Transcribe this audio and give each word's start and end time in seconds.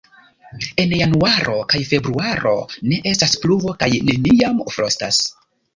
En 0.83 0.95
januaro 0.99 1.57
kaj 1.73 1.83
februaro 1.91 2.55
ne 2.89 3.01
estas 3.13 3.39
pluvo 3.45 3.79
kaj 3.85 3.95
neniam 4.11 4.67
frostas. 4.77 5.27